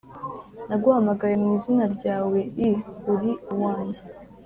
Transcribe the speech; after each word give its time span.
Naguhamagaye 0.67 1.35
mu 1.41 1.47
izina 1.57 1.85
ryawe 1.95 2.39
i 2.67 2.69
uri 3.13 3.31
uwanjye 3.53 4.01